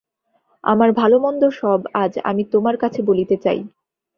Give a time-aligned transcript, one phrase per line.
[0.63, 3.59] আমার ভালোমন্দ সব আজ আমি তোমার কাছে বলিতে চাই।